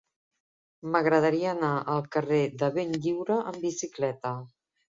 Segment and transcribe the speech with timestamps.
[0.95, 4.37] M'agradaria anar al carrer de Benlliure amb bicicleta.